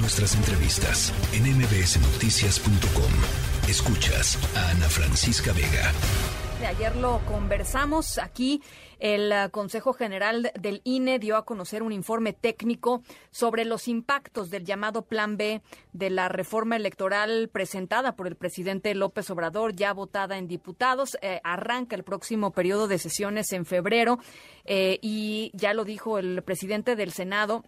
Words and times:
Nuestras 0.00 0.36
entrevistas 0.36 1.12
en 1.32 1.42
mbsnoticias.com. 1.58 3.68
Escuchas 3.68 4.38
a 4.56 4.70
Ana 4.70 4.88
Francisca 4.88 5.52
Vega. 5.52 5.92
Ayer 6.64 6.94
lo 6.94 7.20
conversamos 7.26 8.18
aquí. 8.18 8.62
El 9.00 9.32
uh, 9.32 9.50
Consejo 9.50 9.92
General 9.92 10.52
del 10.58 10.82
INE 10.84 11.18
dio 11.18 11.36
a 11.36 11.44
conocer 11.44 11.82
un 11.82 11.92
informe 11.92 12.32
técnico 12.32 13.02
sobre 13.30 13.64
los 13.64 13.88
impactos 13.88 14.50
del 14.50 14.64
llamado 14.64 15.02
Plan 15.02 15.36
B 15.36 15.62
de 15.92 16.10
la 16.10 16.28
reforma 16.28 16.76
electoral 16.76 17.48
presentada 17.48 18.14
por 18.14 18.28
el 18.28 18.36
presidente 18.36 18.94
López 18.94 19.28
Obrador, 19.30 19.74
ya 19.74 19.92
votada 19.92 20.38
en 20.38 20.46
diputados. 20.46 21.18
Eh, 21.22 21.40
arranca 21.42 21.96
el 21.96 22.04
próximo 22.04 22.52
periodo 22.52 22.86
de 22.86 22.98
sesiones 22.98 23.52
en 23.52 23.66
febrero 23.66 24.18
eh, 24.64 24.98
y 25.02 25.50
ya 25.54 25.74
lo 25.74 25.84
dijo 25.84 26.18
el 26.18 26.42
presidente 26.42 26.94
del 26.94 27.12
Senado, 27.12 27.64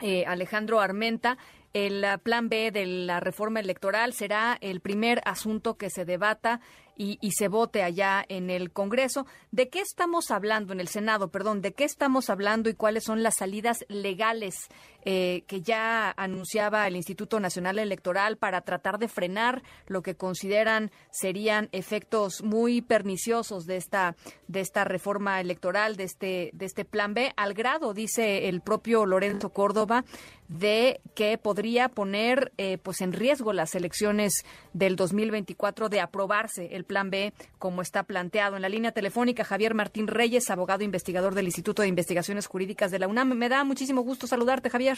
eh, 0.00 0.24
Alejandro 0.26 0.80
Armenta, 0.80 1.38
el 1.72 2.04
uh, 2.04 2.18
plan 2.18 2.48
B 2.48 2.70
de 2.70 2.86
la 2.86 3.20
reforma 3.20 3.60
electoral 3.60 4.12
será 4.14 4.56
el 4.60 4.80
primer 4.80 5.20
asunto 5.26 5.76
que 5.76 5.90
se 5.90 6.04
debata 6.04 6.60
y, 6.98 7.18
se 7.32 7.48
vote 7.48 7.82
allá 7.82 8.24
en 8.28 8.48
el 8.48 8.72
Congreso. 8.72 9.26
¿De 9.50 9.68
qué 9.68 9.80
estamos 9.80 10.30
hablando 10.30 10.72
en 10.72 10.80
el 10.80 10.88
Senado? 10.88 11.28
Perdón, 11.28 11.60
¿de 11.60 11.74
qué 11.74 11.84
estamos 11.84 12.30
hablando 12.30 12.70
y 12.70 12.74
cuáles 12.74 13.04
son 13.04 13.22
las 13.22 13.36
salidas 13.36 13.84
legales 13.88 14.68
eh, 15.08 15.44
que 15.46 15.62
ya 15.62 16.12
anunciaba 16.16 16.84
el 16.88 16.96
Instituto 16.96 17.38
Nacional 17.38 17.78
Electoral 17.78 18.38
para 18.38 18.62
tratar 18.62 18.98
de 18.98 19.06
frenar 19.06 19.62
lo 19.86 20.02
que 20.02 20.16
consideran 20.16 20.90
serían 21.12 21.68
efectos 21.70 22.42
muy 22.42 22.82
perniciosos 22.82 23.66
de 23.66 23.76
esta 23.76 24.16
de 24.48 24.60
esta 24.60 24.82
reforma 24.82 25.40
electoral, 25.40 25.94
de 25.94 26.02
este 26.02 26.50
de 26.54 26.66
este 26.66 26.84
plan 26.84 27.14
B, 27.14 27.32
al 27.36 27.54
grado 27.54 27.94
dice 27.94 28.48
el 28.48 28.62
propio 28.62 29.06
Lorenzo 29.06 29.50
Córdoba 29.50 30.04
de 30.48 31.00
que 31.14 31.38
podría 31.38 31.88
poner 31.88 32.52
eh, 32.56 32.78
pues 32.78 33.00
en 33.00 33.12
riesgo 33.12 33.52
las 33.52 33.74
elecciones 33.74 34.44
del 34.72 34.96
2024 34.96 35.88
de 35.88 36.00
aprobarse 36.00 36.74
el 36.76 36.84
plan 36.84 37.10
B 37.10 37.32
como 37.58 37.82
está 37.82 38.04
planteado. 38.04 38.56
En 38.56 38.62
la 38.62 38.68
línea 38.68 38.92
telefónica, 38.92 39.44
Javier 39.44 39.74
Martín 39.74 40.06
Reyes, 40.06 40.50
abogado 40.50 40.84
investigador 40.84 41.34
del 41.34 41.46
Instituto 41.46 41.82
de 41.82 41.88
Investigaciones 41.88 42.46
Jurídicas 42.46 42.90
de 42.90 42.98
la 42.98 43.08
UNAM. 43.08 43.34
Me 43.34 43.48
da 43.48 43.64
muchísimo 43.64 44.02
gusto 44.02 44.26
saludarte, 44.26 44.70
Javier. 44.70 44.95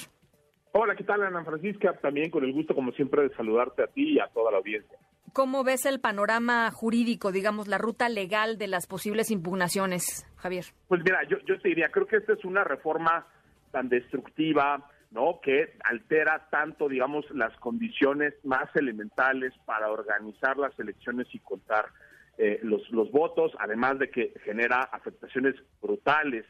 Hola, 0.73 0.95
¿qué 0.95 1.05
tal, 1.05 1.23
Ana 1.23 1.45
Francisca? 1.45 1.95
También 1.95 2.31
con 2.31 2.45
el 2.45 2.53
gusto, 2.53 2.75
como 2.75 2.93
siempre, 2.93 3.23
de 3.23 3.35
saludarte 3.35 3.83
a 3.83 3.87
ti 3.87 4.15
y 4.15 4.21
a 4.21 4.29
toda 4.29 4.53
la 4.53 4.59
audiencia. 4.59 4.99
¿Cómo 5.33 5.65
ves 5.65 5.87
el 5.87 6.01
panorama 6.01 6.71
jurídico, 6.71 7.33
digamos, 7.33 7.69
la 7.69 7.79
ruta 7.79 8.09
legal 8.09 8.59
de 8.59 8.67
las 8.67 8.87
posibles 8.87 9.31
impugnaciones, 9.31 10.27
Javier? 10.37 10.65
Pues 10.89 11.03
mira, 11.05 11.23
yo, 11.29 11.39
yo 11.47 11.59
te 11.61 11.69
diría, 11.69 11.91
creo 11.91 12.07
que 12.07 12.17
esta 12.17 12.33
es 12.33 12.45
una 12.45 12.65
reforma 12.65 13.27
tan 13.71 13.89
destructiva, 13.89 14.89
¿no? 15.11 15.41
Que 15.43 15.75
altera 15.85 16.49
tanto, 16.51 16.89
digamos, 16.89 17.25
las 17.31 17.55
condiciones 17.59 18.35
más 18.45 18.75
elementales 18.75 19.53
para 19.65 19.91
organizar 19.91 20.57
las 20.57 20.79
elecciones 20.79 21.27
y 21.33 21.39
contar 21.39 21.87
eh, 22.37 22.61
los, 22.63 22.89
los 22.91 23.11
votos, 23.11 23.53
además 23.59 23.99
de 23.99 24.11
que 24.11 24.33
genera 24.45 24.81
afectaciones 24.93 25.55
brutales, 25.83 26.45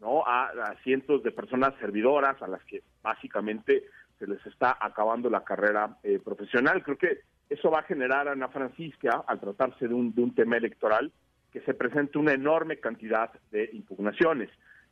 ¿no? 0.00 0.24
A, 0.26 0.50
cientos 0.82 1.22
de 1.22 1.30
personas 1.30 1.74
servidoras 1.80 2.40
a 2.42 2.48
las 2.48 2.62
que 2.64 2.82
básicamente 3.02 3.84
se 4.18 4.26
les 4.26 4.44
está 4.46 4.76
acabando 4.80 5.30
la 5.30 5.44
carrera 5.44 5.96
eh, 6.02 6.18
profesional. 6.22 6.82
Creo 6.82 6.98
que 6.98 7.20
eso 7.48 7.70
va 7.70 7.80
a 7.80 7.84
generar, 7.84 8.28
Ana 8.28 8.48
Francisca, 8.48 9.24
al 9.26 9.40
tratarse 9.40 9.88
de 9.88 9.94
un, 9.94 10.14
de 10.14 10.22
un 10.22 10.34
tema 10.34 10.56
electoral, 10.56 11.12
que 11.52 11.60
se 11.62 11.74
presente 11.74 12.18
una 12.18 12.32
enorme 12.32 12.78
cantidad 12.78 13.30
de 13.50 13.70
impugnaciones. 13.72 14.50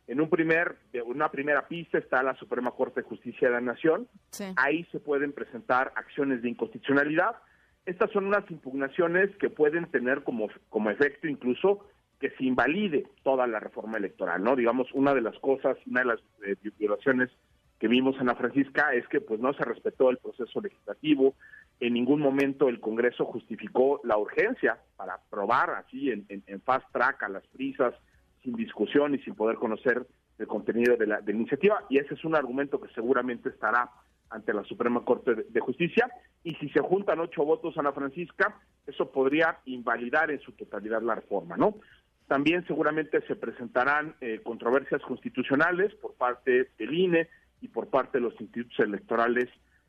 En 0.09 0.23
un 0.23 0.31
primer, 0.31 0.77
una 1.05 1.31
primera 1.31 1.69
pista 1.69 1.99
está 1.99 2.23
la 2.23 2.35
Suprema 2.37 2.71
Corte 2.71 3.03
de 3.03 3.07
Justicia 3.07 3.49
de 3.49 3.55
la 3.55 3.61
Nación. 3.61 4.09
Ahí 4.57 4.85
se 4.91 5.01
pueden 5.01 5.33
presentar 5.33 5.93
acciones 5.97 6.41
de 6.41 6.49
inconstitucionalidad. 6.49 7.37
Estas 7.85 8.11
son 8.11 8.27
unas 8.27 8.51
impugnaciones 8.51 9.37
que 9.37 9.51
pueden 9.51 9.91
tener 9.91 10.25
como, 10.25 10.49
como 10.71 10.91
efecto 10.91 11.29
incluso 11.29 11.87
que 12.21 12.31
se 12.31 12.45
invalide 12.45 13.07
toda 13.23 13.47
la 13.47 13.61
reforma 13.61 13.99
electoral, 13.99 14.43
¿no? 14.43 14.57
Digamos, 14.57 14.89
una 14.93 15.15
de 15.15 15.21
las 15.21 15.39
cosas, 15.39 15.77
una 15.87 16.01
de 16.01 16.07
las 16.07 16.21
eh, 16.45 16.57
violaciones 16.79 17.31
que 17.79 17.89
vimos 17.89 18.17
en 18.21 18.27
la 18.27 18.35
Francisca 18.35 18.93
es 18.93 19.07
que 19.07 19.21
pues 19.21 19.39
no 19.39 19.53
se 19.55 19.65
respetó 19.65 20.11
el 20.11 20.19
proceso 20.19 20.61
legislativo, 20.61 21.35
en 21.79 21.95
ningún 21.95 22.21
momento 22.21 22.69
el 22.69 22.81
Congreso 22.81 23.25
justificó 23.25 24.01
la 24.03 24.19
urgencia 24.19 24.79
para 24.97 25.15
aprobar 25.15 25.71
así 25.71 26.11
en, 26.11 26.27
en 26.29 26.61
fast 26.63 26.91
track 26.93 27.23
a 27.23 27.29
las 27.29 27.47
prisas 27.47 27.95
sin 28.43 28.55
discusión 28.55 29.15
y 29.15 29.19
sin 29.21 29.35
poder 29.35 29.57
conocer 29.57 30.07
el 30.39 30.47
contenido 30.47 30.97
de 30.97 31.07
la, 31.07 31.21
iniciativa, 31.27 31.85
y 31.89 31.99
ese 31.99 32.15
es 32.15 32.25
un 32.25 32.37
argumento 32.37 32.81
que 32.81 32.93
seguramente 32.95 33.49
estará 33.49 33.91
ante 34.31 34.53
la 34.53 34.63
Suprema 34.65 35.05
Corte 35.05 35.35
de, 35.35 35.61
Justicia, 35.61 36.09
y 36.45 36.55
si 36.57 36.69
se 36.69 36.81
juntan 36.81 37.19
ocho 37.19 37.45
votos 37.45 37.77
a 37.79 37.83
la 37.83 37.93
Francisca, 37.93 38.61
eso 38.87 39.11
podría 39.11 39.59
invalidar 39.65 40.31
en 40.31 40.41
su 40.41 40.53
totalidad 40.53 41.03
la 41.03 41.17
reforma, 41.17 41.57
¿no? 41.57 41.77
También 42.29 42.65
seguramente 42.67 43.21
se 43.27 43.35
presentarán 43.35 44.15
eh, 44.21 44.41
controversias 44.45 45.03
constitucionales 45.03 45.95
por 45.97 46.15
parte 46.15 46.71
del 46.79 46.95
INE 46.95 47.29
y 47.61 47.69
por 47.69 47.89
parte 47.89 48.19
de 48.19 48.23
los 48.23 48.41
institutos 48.41 48.79
electorales 48.79 49.49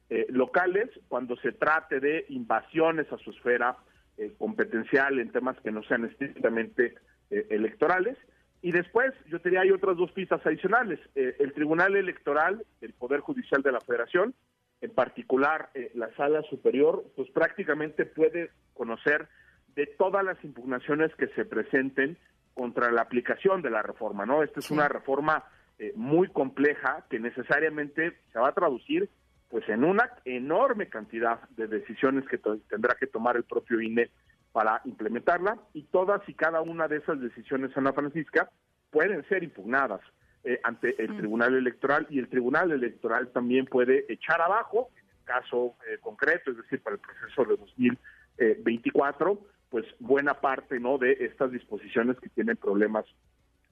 eh, 0.09 0.25
locales 0.29 0.89
cuando 1.07 1.35
se 1.37 1.51
trate 1.51 1.99
de 1.99 2.25
invasiones 2.29 3.11
a 3.13 3.17
su 3.17 3.29
esfera 3.29 3.77
eh, 4.17 4.33
competencial 4.39 5.19
en 5.19 5.31
temas 5.31 5.59
que 5.61 5.71
no 5.71 5.83
sean 5.83 6.05
estrictamente 6.05 6.95
electorales. 7.29 8.17
Y 8.61 8.71
después, 8.71 9.13
yo 9.27 9.39
tenía 9.39 9.61
hay 9.61 9.71
otras 9.71 9.95
dos 9.95 10.11
pistas 10.11 10.45
adicionales. 10.45 10.99
Eh, 11.15 11.35
el 11.39 11.53
Tribunal 11.53 11.95
Electoral, 11.95 12.65
el 12.81 12.93
Poder 12.93 13.21
Judicial 13.21 13.61
de 13.61 13.71
la 13.71 13.79
Federación, 13.79 14.35
en 14.81 14.91
particular 14.91 15.69
eh, 15.73 15.91
la 15.95 16.13
Sala 16.15 16.41
Superior, 16.49 17.05
pues 17.15 17.29
prácticamente 17.31 18.05
puede 18.05 18.51
conocer 18.73 19.27
de 19.75 19.85
todas 19.85 20.23
las 20.23 20.43
impugnaciones 20.43 21.13
que 21.15 21.27
se 21.29 21.45
presenten 21.45 22.17
contra 22.53 22.91
la 22.91 23.01
aplicación 23.01 23.61
de 23.61 23.69
la 23.69 23.81
reforma, 23.81 24.25
¿no? 24.25 24.43
Esta 24.43 24.59
es 24.59 24.69
una 24.69 24.87
reforma 24.87 25.43
eh, 25.77 25.93
muy 25.95 26.27
compleja 26.27 27.05
que 27.09 27.19
necesariamente 27.19 28.17
se 28.33 28.39
va 28.39 28.49
a 28.49 28.53
traducir 28.53 29.09
pues 29.49 29.67
en 29.69 29.83
una 29.83 30.09
enorme 30.25 30.89
cantidad 30.89 31.47
de 31.51 31.67
decisiones 31.67 32.25
que 32.27 32.37
tendrá 32.37 32.95
que 32.95 33.07
tomar 33.07 33.35
el 33.35 33.43
propio 33.43 33.81
INE 33.81 34.11
para 34.51 34.81
implementarla 34.85 35.57
y 35.73 35.83
todas 35.83 36.21
y 36.27 36.33
cada 36.33 36.61
una 36.61 36.87
de 36.87 36.97
esas 36.97 37.19
decisiones, 37.19 37.75
Ana 37.75 37.93
Francisca, 37.93 38.49
pueden 38.91 39.27
ser 39.27 39.43
impugnadas 39.43 40.01
eh, 40.43 40.59
ante 40.63 41.01
el 41.01 41.13
mm. 41.13 41.17
Tribunal 41.17 41.55
Electoral 41.55 42.07
y 42.09 42.19
el 42.19 42.29
Tribunal 42.29 42.71
Electoral 42.71 43.29
también 43.29 43.65
puede 43.65 44.05
echar 44.11 44.41
abajo, 44.41 44.89
en 44.95 45.07
el 45.07 45.25
caso 45.25 45.75
eh, 45.87 45.97
concreto, 45.99 46.51
es 46.51 46.57
decir, 46.57 46.81
para 46.81 46.95
el 46.95 47.01
proceso 47.01 47.45
de 47.45 47.57
2024, 47.57 49.39
pues 49.69 49.85
buena 49.99 50.35
parte 50.35 50.79
no 50.79 50.97
de 50.97 51.13
estas 51.19 51.51
disposiciones 51.51 52.17
que 52.19 52.29
tienen 52.29 52.57
problemas 52.57 53.05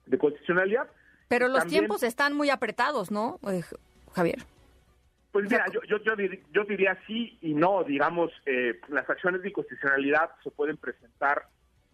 de 0.05 0.17
constitucionalidad. 0.17 0.87
Pero 1.27 1.47
los 1.47 1.65
tiempos 1.67 2.03
están 2.03 2.33
muy 2.33 2.49
apretados, 2.49 3.11
¿no, 3.11 3.39
eh, 3.49 3.63
Javier? 4.13 4.39
Pues 5.31 5.49
mira, 5.49 5.65
yo, 5.73 5.81
yo, 5.83 5.97
yo, 6.51 6.63
diría 6.63 6.97
sí 7.05 7.37
y 7.41 7.53
no, 7.53 7.83
digamos, 7.83 8.31
eh, 8.45 8.79
las 8.87 9.09
acciones 9.09 9.41
de 9.41 9.49
inconstitucionalidad 9.49 10.31
se 10.43 10.51
pueden 10.51 10.77
presentar 10.77 11.47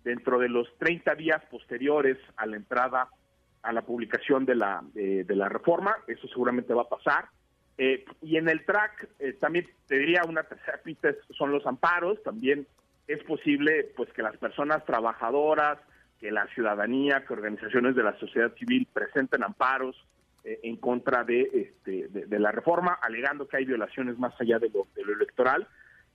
dentro 0.04 0.38
de 0.38 0.50
los 0.50 0.68
30 0.78 1.16
días 1.16 1.42
posteriores 1.50 2.18
a 2.38 2.46
la 2.46 2.58
entrada 2.58 3.10
a 3.64 3.72
la 3.72 3.82
publicación 3.82 4.46
de 4.46 4.56
la, 4.56 4.84
de 4.94 5.36
la 5.36 5.48
reforma, 5.48 5.96
eso 6.08 6.28
seguramente 6.28 6.74
va 6.74 6.82
a 6.82 6.90
pasar. 6.90 7.30
Eh, 7.78 8.06
y 8.22 8.38
en 8.38 8.50
el 8.50 8.66
track, 8.66 9.10
eh, 9.20 9.34
también 9.34 9.68
te 9.88 9.98
diría 9.98 10.22
una 10.28 10.44
tercera 10.44 10.78
pista, 10.84 11.10
son 11.36 11.52
los 11.52 11.66
amparos, 11.66 12.22
también 12.24 12.68
es 13.08 13.24
posible 13.24 13.92
pues 13.96 14.12
que 14.14 14.22
las 14.22 14.38
personas 14.38 14.86
trabajadoras, 14.86 15.80
que 16.20 16.32
la 16.32 16.48
ciudadanía, 16.48 17.26
que 17.26 17.34
organizaciones 17.34 17.96
de 17.96 18.04
la 18.04 18.18
sociedad 18.18 18.54
civil 18.56 18.88
presenten 18.92 19.44
amparos 19.44 19.96
eh, 20.46 20.60
en 20.64 20.78
contra 20.78 21.24
de, 21.24 21.42
este, 21.54 22.08
de, 22.08 22.40
la 22.40 22.52
reforma, 22.52 22.98
alegando 23.02 23.48
que 23.48 23.58
hay 23.58 23.66
violaciones 23.66 24.18
más 24.18 24.34
allá 24.40 24.60
de 24.60 24.70
lo, 24.70 24.88
de 24.96 25.04
lo 25.04 25.14
electoral. 25.14 25.68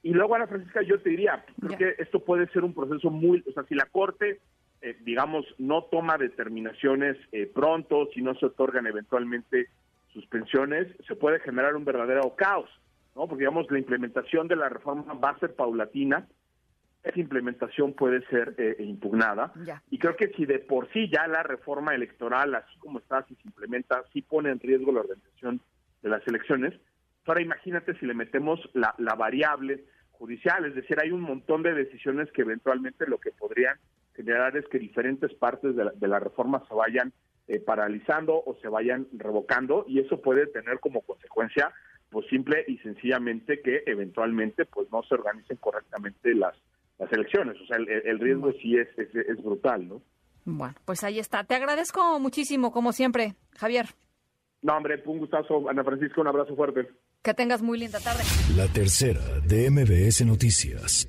Y 0.03 0.15
luego, 0.15 0.35
Ana 0.35 0.47
Francisca, 0.47 0.83
yo 0.83 1.01
te 1.01 1.11
diría, 1.11 1.45
creo 1.61 1.79
que 1.79 2.03
esto 2.03 2.21
puede 2.21 2.47
ser 2.49 2.65
un 2.65 2.73
proceso 2.73 3.11
muy, 3.11 3.45
o 3.49 3.53
sea, 3.53 3.65
si 3.65 3.75
la 3.75 3.87
Corte, 3.87 4.41
eh, 4.81 4.97
digamos, 5.01 5.45
no 5.59 5.85
toma 5.85 6.19
determinaciones 6.19 7.17
eh, 7.33 7.51
pronto, 7.53 8.09
si 8.15 8.23
no 8.23 8.35
se 8.37 8.47
otorgan 8.47 8.87
eventualmente 8.87 9.69
suspensiones, 10.13 10.87
se 11.07 11.17
puede 11.17 11.41
generar 11.41 11.75
un 11.75 11.85
verdadero 11.85 12.35
caos, 12.37 12.71
¿no? 13.17 13.27
Porque, 13.27 13.43
digamos, 13.43 13.71
la 13.71 13.79
implementación 13.79 14.47
de 14.47 14.57
la 14.57 14.69
reforma 14.69 15.15
va 15.15 15.31
a 15.31 15.39
ser 15.39 15.55
paulatina, 15.55 16.27
esa 17.09 17.21
implementación 17.21 17.95
puede 17.95 18.25
ser 18.27 18.55
eh, 18.59 18.77
impugnada. 18.81 19.53
Y 19.91 19.99
creo 19.99 20.17
que 20.17 20.29
si 20.29 20.47
de 20.47 20.59
por 20.59 20.91
sí 20.93 21.11
ya 21.11 21.27
la 21.27 21.43
reforma 21.43 21.95
electoral, 21.95 22.55
así 22.55 22.79
como 22.79 22.99
está, 22.99 23.25
si 23.27 23.35
se 23.37 23.49
implementa, 23.49 24.03
sí 24.13 24.23
pone 24.23 24.51
en 24.51 24.61
riesgo 24.61 24.93
la 24.93 25.01
organización 25.01 25.61
de 26.03 26.09
las 26.09 26.27
elecciones, 26.27 26.75
ahora 27.29 27.43
imagínate 27.43 27.95
si 27.99 28.07
le 28.07 28.15
metemos 28.15 28.59
la, 28.73 28.95
variable 29.15 29.85
judicial, 30.13 30.65
es 30.65 30.75
decir, 30.75 30.99
hay 31.01 31.11
un 31.11 31.21
montón 31.21 31.63
de 31.63 31.75
decisiones 31.75 32.31
que 32.33 32.43
eventualmente 32.43 33.07
lo 33.07 33.19
que 33.19 33.31
podrían 33.31 33.77
generar 34.15 34.57
es 34.57 34.67
que 34.67 34.79
diferentes 34.79 35.33
partes 35.35 35.77
de 35.77 36.09
la, 36.09 36.19
reforma 36.19 36.65
se 36.67 36.75
vayan 36.75 37.13
eh, 37.47 37.61
paralizando 37.61 38.43
o 38.45 38.57
se 38.61 38.69
vayan 38.69 39.07
revocando 39.13 39.85
y 39.87 40.01
eso 40.01 40.21
puede 40.21 40.47
tener 40.47 40.81
como 40.81 41.03
consecuencia 41.03 41.73
pues 42.11 42.27
simple 42.29 42.65
y 42.67 42.79
sencillamente 42.79 43.61
que 43.61 43.83
eventualmente 43.87 44.65
pues 44.65 44.91
no 44.91 45.03
se 45.03 45.15
organicen 45.15 45.59
correctamente 45.59 46.35
las, 46.35 46.57
las 46.99 47.13
elecciones. 47.13 47.57
O 47.61 47.67
sea, 47.67 47.77
el, 47.77 48.19
riesgo 48.19 48.53
sí 48.61 48.77
es, 48.77 48.89
es, 48.99 49.43
brutal, 49.43 49.89
¿no? 49.89 50.03
Bueno, 50.45 50.75
pues 50.85 51.05
ahí 51.05 51.19
está. 51.19 51.45
Te 51.45 51.55
agradezco 51.55 52.19
muchísimo, 52.19 52.73
como 52.73 52.93
siempre, 52.93 53.35
Javier. 53.57 53.87
No, 54.63 54.77
hombre, 54.77 55.03
un 55.07 55.19
gustazo, 55.19 55.69
Ana 55.69 55.85
Francisca, 55.85 56.21
un 56.21 56.29
abrazo 56.29 56.57
fuerte. 56.57 56.89
Que 57.23 57.35
tengas 57.35 57.63
muy 57.63 57.79
linda 57.79 58.01
tarde. 58.01 58.23
La 58.57 58.67
tercera 58.69 59.21
de 59.47 59.71
MBS 59.71 60.25
Noticias. 60.25 61.07